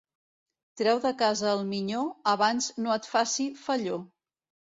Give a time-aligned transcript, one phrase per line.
[0.79, 2.01] Treu de casa el minyó
[2.33, 4.01] abans no et faci felló.